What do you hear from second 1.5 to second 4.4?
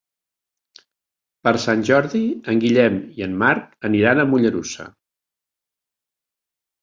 Sant Jordi en Guillem i en Marc aniran a